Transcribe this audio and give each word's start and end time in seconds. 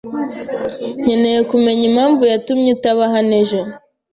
Nkeneye 1.01 1.39
kumenya 1.49 1.83
impamvu 1.89 2.21
yatumye 2.31 2.69
utaba 2.75 3.03
hano 3.13 3.31
ejo. 3.41 3.59